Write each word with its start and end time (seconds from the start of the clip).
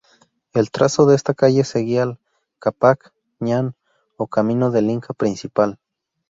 El 0.53 0.71
trazado 0.71 1.07
de 1.09 1.15
esta 1.15 1.35
calle 1.35 1.63
seguía 1.63 2.01
al 2.01 2.19
Cápac 2.57 3.13
Ñan 3.39 3.75
o 4.17 4.25
camino 4.25 4.71
del 4.71 4.89
inca 4.89 5.13
principal. 5.13 5.77